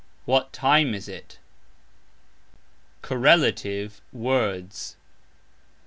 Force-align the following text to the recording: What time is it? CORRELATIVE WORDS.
What 0.25 0.51
time 0.51 0.95
is 0.95 1.07
it? 1.07 1.37
CORRELATIVE 3.03 4.01
WORDS. 4.11 4.95